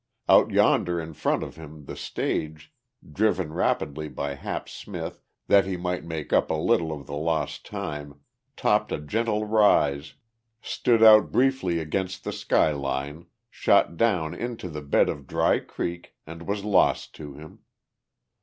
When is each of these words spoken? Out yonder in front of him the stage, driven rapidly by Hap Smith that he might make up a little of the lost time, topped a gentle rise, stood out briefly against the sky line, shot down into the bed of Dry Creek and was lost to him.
Out 0.27 0.49
yonder 0.49 0.99
in 0.99 1.13
front 1.13 1.43
of 1.43 1.57
him 1.57 1.85
the 1.85 1.95
stage, 1.95 2.73
driven 3.13 3.53
rapidly 3.53 4.09
by 4.09 4.33
Hap 4.33 4.67
Smith 4.67 5.21
that 5.45 5.67
he 5.67 5.77
might 5.77 6.03
make 6.03 6.33
up 6.33 6.49
a 6.49 6.55
little 6.55 6.91
of 6.91 7.05
the 7.05 7.15
lost 7.15 7.67
time, 7.67 8.19
topped 8.57 8.91
a 8.91 8.97
gentle 8.99 9.45
rise, 9.45 10.15
stood 10.59 11.03
out 11.03 11.31
briefly 11.31 11.77
against 11.77 12.23
the 12.23 12.33
sky 12.33 12.71
line, 12.71 13.27
shot 13.51 13.95
down 13.95 14.33
into 14.33 14.69
the 14.69 14.81
bed 14.81 15.07
of 15.07 15.27
Dry 15.27 15.59
Creek 15.59 16.15
and 16.25 16.47
was 16.47 16.65
lost 16.65 17.13
to 17.17 17.35
him. 17.35 17.59